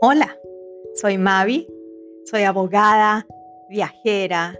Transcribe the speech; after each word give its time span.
Hola, 0.00 0.38
soy 0.94 1.18
Mavi, 1.18 1.66
soy 2.24 2.44
abogada, 2.44 3.26
viajera, 3.68 4.56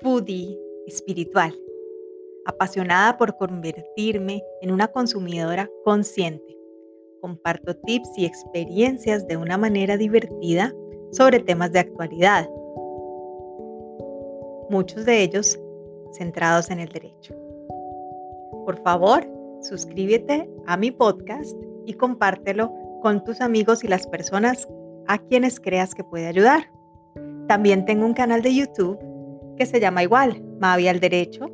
foodie, 0.00 0.58
espiritual, 0.86 1.54
apasionada 2.46 3.18
por 3.18 3.36
convertirme 3.36 4.42
en 4.62 4.70
una 4.70 4.88
consumidora 4.88 5.68
consciente. 5.84 6.56
Comparto 7.20 7.76
tips 7.76 8.08
y 8.16 8.24
experiencias 8.24 9.26
de 9.26 9.36
una 9.36 9.58
manera 9.58 9.98
divertida 9.98 10.74
sobre 11.12 11.40
temas 11.40 11.70
de 11.70 11.80
actualidad, 11.80 12.48
muchos 14.70 15.04
de 15.04 15.22
ellos 15.24 15.60
centrados 16.16 16.70
en 16.70 16.80
el 16.80 16.88
derecho. 16.88 17.34
Por 18.64 18.78
favor, 18.78 19.26
suscríbete 19.60 20.48
a 20.64 20.78
mi 20.78 20.90
podcast 20.90 21.54
y 21.84 21.92
compártelo 21.92 22.72
con 23.04 23.22
tus 23.22 23.42
amigos 23.42 23.84
y 23.84 23.86
las 23.86 24.06
personas 24.06 24.66
a 25.08 25.18
quienes 25.18 25.60
creas 25.60 25.94
que 25.94 26.02
puede 26.02 26.26
ayudar. 26.26 26.72
También 27.48 27.84
tengo 27.84 28.06
un 28.06 28.14
canal 28.14 28.40
de 28.40 28.54
YouTube 28.54 28.98
que 29.58 29.66
se 29.66 29.78
llama 29.78 30.02
igual, 30.02 30.42
Mavi 30.58 30.88
al 30.88 31.00
Derecho, 31.00 31.50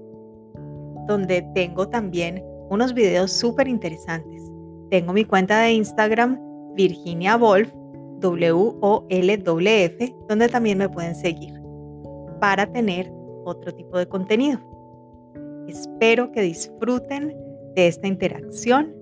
donde 1.08 1.42
tengo 1.52 1.88
también 1.88 2.40
unos 2.70 2.94
videos 2.94 3.32
súper 3.32 3.66
interesantes. 3.66 4.44
Tengo 4.90 5.12
mi 5.12 5.24
cuenta 5.24 5.60
de 5.62 5.72
Instagram, 5.72 6.38
Virginia 6.76 7.36
Wolf, 7.36 7.72
W-O-L-W-F, 8.20 10.14
donde 10.28 10.48
también 10.48 10.78
me 10.78 10.88
pueden 10.88 11.16
seguir 11.16 11.60
para 12.40 12.70
tener 12.70 13.12
otro 13.44 13.74
tipo 13.74 13.98
de 13.98 14.06
contenido. 14.06 14.60
Espero 15.66 16.30
que 16.30 16.42
disfruten 16.42 17.36
de 17.74 17.88
esta 17.88 18.06
interacción 18.06 18.94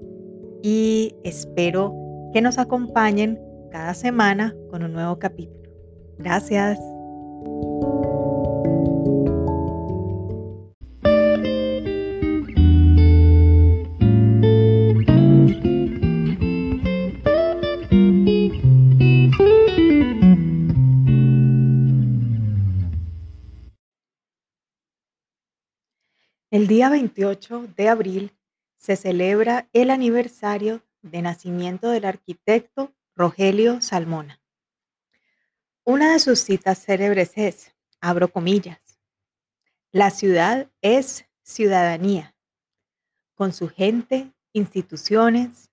y 0.63 1.15
espero 1.25 2.08
que 2.33 2.41
nos 2.41 2.59
acompañen 2.59 3.39
cada 3.71 3.95
semana 3.95 4.55
con 4.71 4.83
un 4.83 4.93
nuevo 4.93 5.19
capítulo. 5.19 5.71
Gracias. 6.19 6.79
El 26.51 26.67
día 26.67 26.89
28 26.89 27.69
de 27.77 27.89
abril 27.89 28.33
se 28.79 28.97
celebra 28.97 29.69
el 29.75 29.91
aniversario 29.91 30.83
de 31.03 31.23
nacimiento 31.23 31.91
del 31.91 32.05
arquitecto 32.05 32.95
Rogelio 33.15 33.81
Salmona. 33.81 34.41
Una 35.85 36.13
de 36.13 36.19
sus 36.19 36.41
citas 36.41 36.85
célebres 36.85 37.33
es, 37.37 37.75
abro 38.01 38.29
comillas, 38.31 38.81
la 39.91 40.11
ciudad 40.11 40.71
es 40.83 41.25
ciudadanía, 41.43 42.37
con 43.35 43.53
su 43.53 43.69
gente, 43.69 44.33
instituciones, 44.53 45.71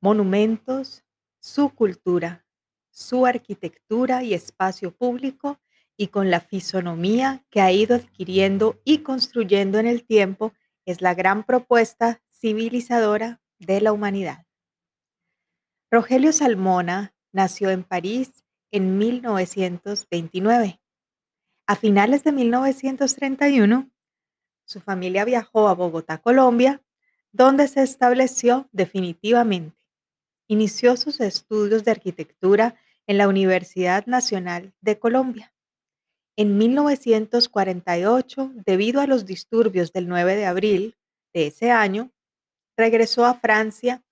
monumentos, 0.00 1.04
su 1.38 1.70
cultura, 1.70 2.44
su 2.90 3.26
arquitectura 3.26 4.22
y 4.22 4.34
espacio 4.34 4.94
público 4.94 5.60
y 5.96 6.08
con 6.08 6.30
la 6.30 6.40
fisonomía 6.40 7.44
que 7.50 7.60
ha 7.60 7.70
ido 7.70 7.94
adquiriendo 7.94 8.80
y 8.84 8.98
construyendo 8.98 9.78
en 9.78 9.86
el 9.86 10.04
tiempo, 10.04 10.52
es 10.84 11.00
la 11.00 11.14
gran 11.14 11.44
propuesta 11.44 12.22
civilizadora 12.28 13.40
de 13.58 13.80
la 13.80 13.92
humanidad. 13.92 14.43
Rogelio 15.90 16.32
Salmona 16.32 17.14
nació 17.32 17.70
en 17.70 17.84
París 17.84 18.44
en 18.70 18.98
1929. 18.98 20.80
A 21.66 21.76
finales 21.76 22.24
de 22.24 22.32
1931, 22.32 23.90
su 24.64 24.80
familia 24.80 25.24
viajó 25.24 25.68
a 25.68 25.74
Bogotá, 25.74 26.18
Colombia, 26.18 26.82
donde 27.32 27.68
se 27.68 27.82
estableció 27.82 28.68
definitivamente. 28.72 29.76
Inició 30.46 30.96
sus 30.96 31.20
estudios 31.20 31.84
de 31.84 31.90
arquitectura 31.90 32.76
en 33.06 33.18
la 33.18 33.28
Universidad 33.28 34.06
Nacional 34.06 34.74
de 34.80 34.98
Colombia. 34.98 35.52
En 36.36 36.58
1948, 36.58 38.52
debido 38.66 39.00
a 39.00 39.06
los 39.06 39.24
disturbios 39.24 39.92
del 39.92 40.08
9 40.08 40.36
de 40.36 40.46
abril 40.46 40.96
de 41.32 41.46
ese 41.46 41.70
año, 41.70 42.12
regresó 42.76 43.24
a 43.24 43.34
Francia 43.34 44.03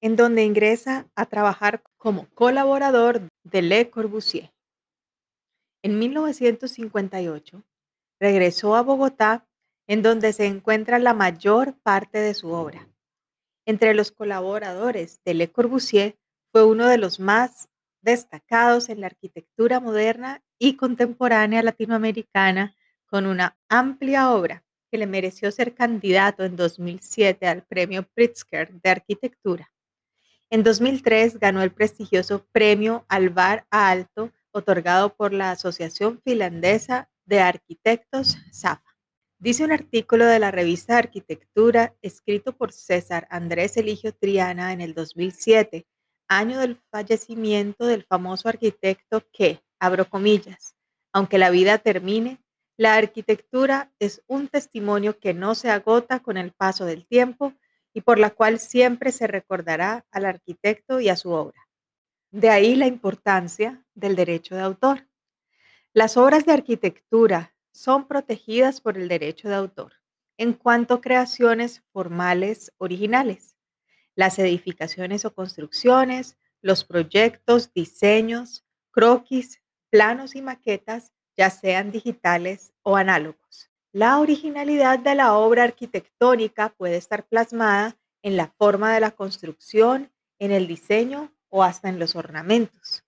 en 0.00 0.16
donde 0.16 0.44
ingresa 0.44 1.08
a 1.14 1.26
trabajar 1.26 1.82
como 1.96 2.26
colaborador 2.34 3.22
de 3.44 3.62
Le 3.62 3.90
Corbusier. 3.90 4.52
En 5.82 5.98
1958 5.98 7.62
regresó 8.20 8.74
a 8.76 8.82
Bogotá, 8.82 9.46
en 9.86 10.02
donde 10.02 10.32
se 10.32 10.46
encuentra 10.46 10.98
la 10.98 11.14
mayor 11.14 11.74
parte 11.82 12.18
de 12.18 12.34
su 12.34 12.50
obra. 12.50 12.88
Entre 13.64 13.94
los 13.94 14.12
colaboradores 14.12 15.20
de 15.24 15.34
Le 15.34 15.50
Corbusier 15.50 16.18
fue 16.52 16.64
uno 16.64 16.86
de 16.88 16.98
los 16.98 17.20
más 17.20 17.68
destacados 18.02 18.88
en 18.88 19.00
la 19.00 19.06
arquitectura 19.06 19.80
moderna 19.80 20.42
y 20.58 20.76
contemporánea 20.76 21.62
latinoamericana, 21.62 22.74
con 23.06 23.26
una 23.26 23.56
amplia 23.68 24.32
obra 24.32 24.64
que 24.90 24.98
le 24.98 25.06
mereció 25.06 25.50
ser 25.50 25.74
candidato 25.74 26.44
en 26.44 26.56
2007 26.56 27.46
al 27.46 27.62
Premio 27.62 28.06
Pritzker 28.14 28.72
de 28.72 28.90
Arquitectura. 28.90 29.72
En 30.50 30.62
2003 30.62 31.38
ganó 31.38 31.62
el 31.62 31.72
prestigioso 31.72 32.46
Premio 32.52 33.04
Alvar 33.08 33.66
Alto, 33.70 34.32
otorgado 34.50 35.14
por 35.14 35.34
la 35.34 35.50
Asociación 35.50 36.22
Finlandesa 36.24 37.10
de 37.26 37.40
Arquitectos 37.40 38.38
SAFA. 38.50 38.96
Dice 39.38 39.62
un 39.62 39.72
artículo 39.72 40.24
de 40.24 40.38
la 40.38 40.50
revista 40.50 40.96
Arquitectura 40.96 41.94
escrito 42.00 42.56
por 42.56 42.72
César 42.72 43.28
Andrés 43.30 43.76
Eligio 43.76 44.14
Triana 44.14 44.72
en 44.72 44.80
el 44.80 44.94
2007, 44.94 45.86
año 46.28 46.58
del 46.60 46.80
fallecimiento 46.90 47.84
del 47.84 48.04
famoso 48.04 48.48
arquitecto 48.48 49.22
que, 49.30 49.62
abro 49.78 50.08
comillas, 50.08 50.74
aunque 51.12 51.36
la 51.36 51.50
vida 51.50 51.76
termine, 51.76 52.40
la 52.78 52.94
arquitectura 52.94 53.92
es 53.98 54.22
un 54.26 54.48
testimonio 54.48 55.18
que 55.18 55.34
no 55.34 55.54
se 55.54 55.68
agota 55.68 56.20
con 56.20 56.38
el 56.38 56.52
paso 56.52 56.86
del 56.86 57.06
tiempo 57.06 57.52
y 57.92 58.00
por 58.02 58.18
la 58.18 58.30
cual 58.30 58.58
siempre 58.58 59.12
se 59.12 59.26
recordará 59.26 60.06
al 60.10 60.26
arquitecto 60.26 61.00
y 61.00 61.08
a 61.08 61.16
su 61.16 61.30
obra. 61.30 61.68
De 62.30 62.50
ahí 62.50 62.74
la 62.76 62.86
importancia 62.86 63.84
del 63.94 64.16
derecho 64.16 64.54
de 64.54 64.62
autor. 64.62 65.08
Las 65.92 66.16
obras 66.16 66.44
de 66.44 66.52
arquitectura 66.52 67.54
son 67.72 68.06
protegidas 68.06 68.80
por 68.80 68.98
el 68.98 69.08
derecho 69.08 69.48
de 69.48 69.54
autor 69.54 69.94
en 70.38 70.52
cuanto 70.52 70.94
a 70.94 71.00
creaciones 71.00 71.82
formales 71.92 72.72
originales. 72.78 73.56
Las 74.14 74.38
edificaciones 74.38 75.24
o 75.24 75.34
construcciones, 75.34 76.38
los 76.62 76.84
proyectos, 76.84 77.72
diseños, 77.74 78.64
croquis, 78.90 79.60
planos 79.90 80.36
y 80.36 80.42
maquetas, 80.42 81.12
ya 81.36 81.50
sean 81.50 81.90
digitales 81.90 82.72
o 82.82 82.96
análogos. 82.96 83.67
La 83.98 84.20
originalidad 84.20 85.00
de 85.00 85.16
la 85.16 85.34
obra 85.34 85.64
arquitectónica 85.64 86.68
puede 86.68 86.96
estar 86.96 87.26
plasmada 87.26 87.96
en 88.22 88.36
la 88.36 88.46
forma 88.56 88.94
de 88.94 89.00
la 89.00 89.10
construcción, 89.10 90.12
en 90.38 90.52
el 90.52 90.68
diseño 90.68 91.32
o 91.48 91.64
hasta 91.64 91.88
en 91.88 91.98
los 91.98 92.14
ornamentos. 92.14 93.02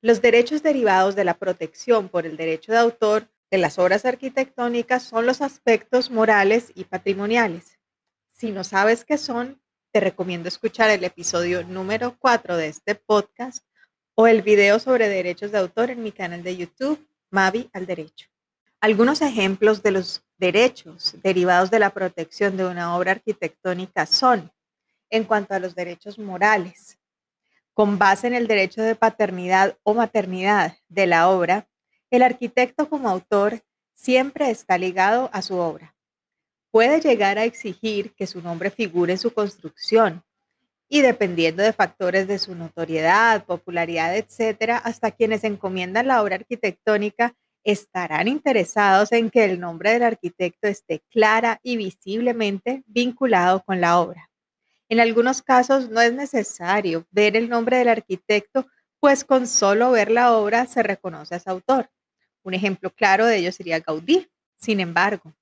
Los 0.00 0.22
derechos 0.22 0.62
derivados 0.62 1.16
de 1.16 1.24
la 1.24 1.34
protección 1.34 2.08
por 2.08 2.24
el 2.24 2.38
derecho 2.38 2.72
de 2.72 2.78
autor 2.78 3.28
de 3.50 3.58
las 3.58 3.78
obras 3.78 4.06
arquitectónicas 4.06 5.02
son 5.02 5.26
los 5.26 5.42
aspectos 5.42 6.10
morales 6.10 6.72
y 6.74 6.84
patrimoniales. 6.84 7.78
Si 8.32 8.52
no 8.52 8.64
sabes 8.64 9.04
qué 9.04 9.18
son, 9.18 9.60
te 9.92 10.00
recomiendo 10.00 10.48
escuchar 10.48 10.88
el 10.88 11.04
episodio 11.04 11.62
número 11.62 12.16
4 12.18 12.56
de 12.56 12.68
este 12.68 12.94
podcast 12.94 13.62
o 14.14 14.28
el 14.28 14.40
video 14.40 14.78
sobre 14.78 15.10
derechos 15.10 15.52
de 15.52 15.58
autor 15.58 15.90
en 15.90 16.02
mi 16.02 16.10
canal 16.10 16.42
de 16.42 16.56
YouTube, 16.56 17.06
Mavi 17.28 17.68
al 17.74 17.84
Derecho. 17.84 18.33
Algunos 18.84 19.22
ejemplos 19.22 19.82
de 19.82 19.92
los 19.92 20.22
derechos 20.36 21.16
derivados 21.22 21.70
de 21.70 21.78
la 21.78 21.88
protección 21.88 22.58
de 22.58 22.66
una 22.66 22.94
obra 22.98 23.12
arquitectónica 23.12 24.04
son, 24.04 24.52
en 25.08 25.24
cuanto 25.24 25.54
a 25.54 25.58
los 25.58 25.74
derechos 25.74 26.18
morales, 26.18 26.98
con 27.72 27.98
base 27.98 28.26
en 28.26 28.34
el 28.34 28.46
derecho 28.46 28.82
de 28.82 28.94
paternidad 28.94 29.78
o 29.84 29.94
maternidad 29.94 30.76
de 30.88 31.06
la 31.06 31.30
obra, 31.30 31.66
el 32.10 32.22
arquitecto 32.22 32.90
como 32.90 33.08
autor 33.08 33.62
siempre 33.94 34.50
está 34.50 34.76
ligado 34.76 35.30
a 35.32 35.40
su 35.40 35.56
obra. 35.56 35.96
Puede 36.70 37.00
llegar 37.00 37.38
a 37.38 37.44
exigir 37.44 38.12
que 38.14 38.26
su 38.26 38.42
nombre 38.42 38.70
figure 38.70 39.14
en 39.14 39.18
su 39.18 39.32
construcción 39.32 40.22
y 40.90 41.00
dependiendo 41.00 41.62
de 41.62 41.72
factores 41.72 42.28
de 42.28 42.38
su 42.38 42.54
notoriedad, 42.54 43.46
popularidad, 43.46 44.14
etcétera, 44.14 44.76
hasta 44.76 45.10
quienes 45.10 45.42
encomiendan 45.42 46.06
la 46.06 46.22
obra 46.22 46.34
arquitectónica 46.34 47.34
estarán 47.64 48.28
interesados 48.28 49.10
en 49.12 49.30
que 49.30 49.44
el 49.44 49.58
nombre 49.58 49.92
del 49.92 50.02
arquitecto 50.02 50.68
esté 50.68 51.02
clara 51.10 51.58
y 51.62 51.76
visiblemente 51.76 52.84
vinculado 52.86 53.62
con 53.64 53.80
la 53.80 53.98
obra. 53.98 54.30
En 54.88 55.00
algunos 55.00 55.42
casos 55.42 55.88
no 55.90 56.00
es 56.00 56.12
necesario 56.12 57.06
ver 57.10 57.36
el 57.36 57.48
nombre 57.48 57.78
del 57.78 57.88
arquitecto 57.88 58.66
pues 59.00 59.24
con 59.24 59.46
solo 59.46 59.90
ver 59.90 60.10
la 60.10 60.32
obra 60.32 60.66
se 60.66 60.82
reconoce 60.82 61.34
a 61.34 61.40
su 61.40 61.50
autor. 61.50 61.90
Un 62.42 62.54
ejemplo 62.54 62.90
claro 62.90 63.26
de 63.26 63.36
ello 63.36 63.52
sería 63.52 63.80
Gaudí. 63.80 64.30
Sin 64.56 64.80
embargo, 64.80 65.34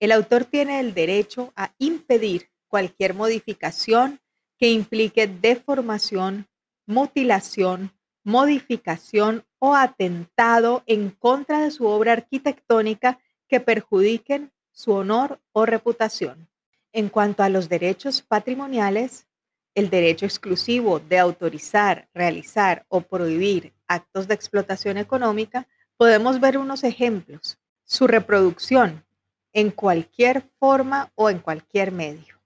el 0.00 0.12
autor 0.12 0.44
tiene 0.44 0.80
el 0.80 0.92
derecho 0.92 1.52
a 1.56 1.72
impedir 1.78 2.50
cualquier 2.68 3.14
modificación 3.14 4.20
que 4.58 4.68
implique 4.68 5.26
deformación, 5.26 6.46
mutilación, 6.86 7.92
modificación 8.22 9.44
o 9.58 9.74
atentado 9.74 10.82
en 10.86 11.10
contra 11.10 11.60
de 11.60 11.70
su 11.70 11.86
obra 11.86 12.12
arquitectónica 12.12 13.18
que 13.48 13.60
perjudiquen 13.60 14.52
su 14.72 14.92
honor 14.92 15.40
o 15.52 15.66
reputación. 15.66 16.48
En 16.92 17.08
cuanto 17.08 17.42
a 17.42 17.48
los 17.48 17.68
derechos 17.68 18.22
patrimoniales, 18.22 19.26
el 19.74 19.90
derecho 19.90 20.24
exclusivo 20.24 21.00
de 21.00 21.18
autorizar, 21.18 22.08
realizar 22.14 22.84
o 22.88 23.02
prohibir 23.02 23.74
actos 23.86 24.26
de 24.26 24.34
explotación 24.34 24.96
económica, 24.96 25.68
podemos 25.96 26.40
ver 26.40 26.58
unos 26.58 26.84
ejemplos. 26.84 27.58
Su 27.84 28.06
reproducción 28.06 29.04
en 29.52 29.70
cualquier 29.70 30.42
forma 30.58 31.12
o 31.14 31.30
en 31.30 31.38
cualquier 31.38 31.92
medio. 31.92 32.36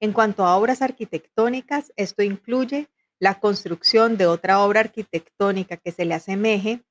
En 0.00 0.12
cuanto 0.12 0.44
a 0.44 0.56
obras 0.56 0.82
arquitectónicas, 0.82 1.92
esto 1.96 2.22
incluye 2.22 2.88
la 3.18 3.40
construcción 3.40 4.16
de 4.16 4.26
otra 4.26 4.60
obra 4.60 4.80
arquitectónica 4.80 5.76
que 5.76 5.92
se 5.92 6.04
le 6.04 6.14
asemeje 6.14 6.82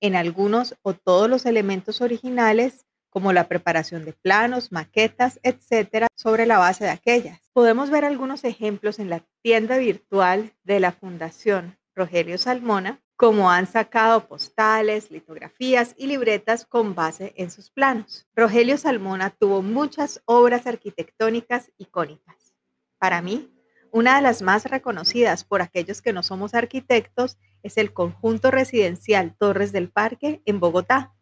en 0.00 0.16
algunos 0.16 0.76
o 0.82 0.94
todos 0.94 1.28
los 1.28 1.46
elementos 1.46 2.00
originales 2.00 2.86
como 3.10 3.32
la 3.32 3.48
preparación 3.48 4.04
de 4.04 4.12
planos, 4.12 4.72
maquetas, 4.72 5.40
etcétera, 5.42 6.06
sobre 6.14 6.46
la 6.46 6.58
base 6.58 6.84
de 6.84 6.90
aquellas. 6.90 7.40
Podemos 7.52 7.90
ver 7.90 8.04
algunos 8.04 8.44
ejemplos 8.44 8.98
en 8.98 9.10
la 9.10 9.24
tienda 9.42 9.78
virtual 9.78 10.52
de 10.62 10.80
la 10.80 10.92
Fundación 10.92 11.76
Rogelio 11.94 12.38
Salmona, 12.38 13.02
como 13.16 13.50
han 13.50 13.66
sacado 13.66 14.26
postales, 14.28 15.10
litografías 15.10 15.94
y 15.98 16.06
libretas 16.06 16.64
con 16.64 16.94
base 16.94 17.34
en 17.36 17.50
sus 17.50 17.70
planos. 17.70 18.26
Rogelio 18.34 18.78
Salmona 18.78 19.28
tuvo 19.28 19.60
muchas 19.60 20.22
obras 20.24 20.66
arquitectónicas 20.66 21.70
icónicas. 21.76 22.54
Para 22.98 23.20
mí, 23.20 23.50
una 23.92 24.16
de 24.16 24.22
las 24.22 24.42
más 24.42 24.64
reconocidas 24.64 25.44
por 25.44 25.62
aquellos 25.62 26.02
que 26.02 26.12
no 26.12 26.22
somos 26.22 26.54
arquitectos 26.54 27.38
es 27.62 27.76
el 27.76 27.92
conjunto 27.92 28.50
residencial 28.50 29.34
Torres 29.36 29.72
del 29.72 29.90
Parque 29.90 30.42
en 30.44 30.60
Bogotá, 30.60 31.14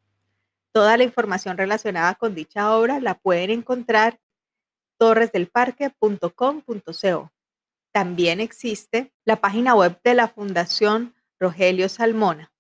Toda 0.73 0.97
la 0.97 1.05
información 1.05 1.57
relacionada 1.57 2.15
con 2.15 2.35
dicha 2.35 2.77
obra 2.77 2.99
la 3.01 3.15
pueden 3.15 3.51
encontrar 3.51 4.21
torresdelparque.com.co. 4.99 7.33
También 7.93 8.41
existe 8.41 9.15
la 9.25 9.41
página 9.41 9.75
web 9.75 9.99
de 10.05 10.13
la 10.15 10.29
Fundación 10.29 11.15
Rogelio 11.41 11.89
Salmona, 11.89 12.53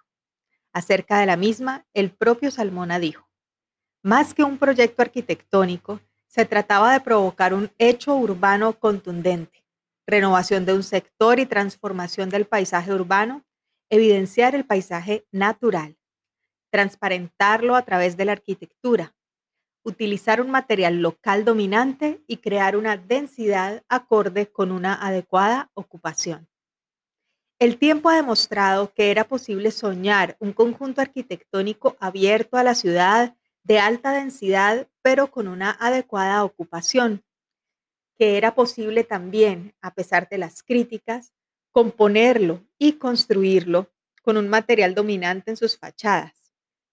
Acerca 0.73 1.19
de 1.19 1.27
la 1.27 1.37
misma, 1.37 1.85
el 1.93 2.11
propio 2.11 2.51
Salmona 2.51 2.99
dijo, 2.99 3.29
más 4.03 4.33
que 4.33 4.43
un 4.43 4.57
proyecto 4.57 5.01
arquitectónico, 5.01 6.01
se 6.27 6.43
trataba 6.43 6.91
de 6.91 6.99
provocar 6.99 7.53
un 7.53 7.71
hecho 7.77 8.17
urbano 8.17 8.73
contundente, 8.73 9.63
renovación 10.05 10.65
de 10.65 10.73
un 10.73 10.83
sector 10.83 11.39
y 11.39 11.45
transformación 11.45 12.27
del 12.27 12.47
paisaje 12.47 12.93
urbano, 12.93 13.45
evidenciar 13.89 14.55
el 14.55 14.65
paisaje 14.65 15.25
natural, 15.31 15.95
transparentarlo 16.69 17.77
a 17.77 17.83
través 17.83 18.17
de 18.17 18.25
la 18.25 18.33
arquitectura, 18.33 19.15
utilizar 19.87 20.41
un 20.41 20.51
material 20.51 21.01
local 21.01 21.45
dominante 21.45 22.21
y 22.27 22.37
crear 22.37 22.75
una 22.75 22.97
densidad 22.97 23.83
acorde 23.87 24.47
con 24.47 24.73
una 24.73 24.93
adecuada 24.93 25.71
ocupación. 25.75 26.49
El 27.57 27.77
tiempo 27.77 28.09
ha 28.09 28.17
demostrado 28.17 28.93
que 28.93 29.11
era 29.11 29.23
posible 29.23 29.71
soñar 29.71 30.35
un 30.39 30.51
conjunto 30.51 30.99
arquitectónico 30.99 31.95
abierto 32.01 32.57
a 32.57 32.63
la 32.63 32.75
ciudad 32.75 33.37
de 33.63 33.79
alta 33.79 34.11
densidad, 34.11 34.89
pero 35.01 35.31
con 35.31 35.47
una 35.47 35.71
adecuada 35.71 36.43
ocupación, 36.43 37.23
que 38.17 38.37
era 38.37 38.55
posible 38.55 39.05
también, 39.05 39.73
a 39.81 39.93
pesar 39.93 40.27
de 40.27 40.37
las 40.37 40.63
críticas, 40.63 41.33
componerlo 41.71 42.61
y 42.77 42.93
construirlo 42.93 43.89
con 44.21 44.35
un 44.35 44.49
material 44.49 44.93
dominante 44.93 45.51
en 45.51 45.57
sus 45.57 45.77
fachadas, 45.77 46.46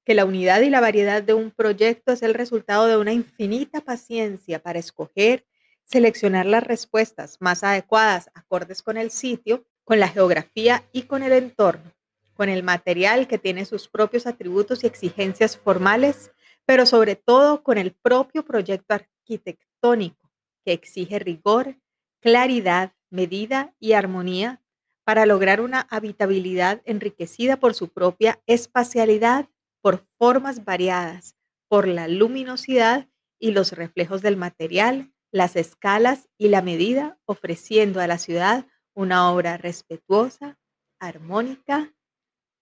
que 0.05 0.15
la 0.15 0.25
unidad 0.25 0.61
y 0.61 0.71
la 0.71 0.81
variedad 0.81 1.23
de 1.23 1.35
un 1.35 1.51
proyecto 1.51 2.13
es 2.13 2.23
el 2.23 2.35
resultado 2.35 2.87
de 2.87 2.97
una 2.97 3.13
infinita 3.13 3.81
paciencia 3.81 4.63
para 4.63 4.79
escoger, 4.79 5.47
seleccionar 5.85 6.47
las 6.47 6.65
respuestas 6.65 7.39
más 7.41 7.65
adecuadas, 7.65 8.31
acordes 8.35 8.83
con 8.83 8.97
el 8.97 9.11
sitio, 9.11 9.65
con 9.85 10.01
la 10.01 10.09
geografía 10.09 10.85
y 10.93 11.03
con 11.03 11.23
el 11.23 11.33
entorno, 11.33 11.93
con 12.35 12.49
el 12.49 12.63
material 12.63 13.27
que 13.29 13.39
tiene 13.39 13.65
sus 13.65 13.89
propios 13.89 14.27
atributos 14.27 14.85
y 14.85 14.87
exigencias 14.87 15.57
formales 15.57 16.31
pero 16.67 16.87
sobre 16.87 17.17
todo 17.17 17.63
con 17.63 17.79
el 17.79 17.93
propio 17.93 18.45
proyecto 18.45 18.95
arquitectónico 18.95 20.31
que 20.65 20.73
exige 20.73 21.19
rigor, 21.19 21.77
claridad, 22.21 22.93
medida 23.11 23.75
y 23.79 23.93
armonía 23.93 24.63
para 25.05 25.27
lograr 25.27 25.61
una 25.61 25.87
habitabilidad 25.91 26.81
enriquecida 26.87 27.59
por 27.59 27.75
su 27.75 27.89
propia 27.89 28.41
espacialidad, 28.47 29.49
por 29.85 30.07
formas 30.17 30.65
variadas, 30.65 31.37
por 31.69 31.87
la 31.87 32.09
luminosidad 32.09 33.07
y 33.39 33.51
los 33.51 33.73
reflejos 33.73 34.23
del 34.23 34.39
material, 34.39 35.13
las 35.31 35.57
escalas 35.57 36.31
y 36.39 36.49
la 36.49 36.63
medida, 36.63 37.19
ofreciendo 37.27 38.01
a 38.01 38.07
la 38.07 38.17
ciudad 38.17 38.67
una 38.95 39.31
obra 39.31 39.59
respetuosa, 39.59 40.59
armónica 40.99 41.93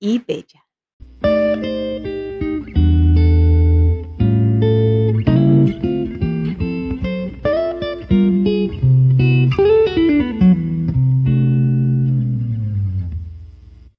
y 0.00 0.18
bella. 0.18 0.66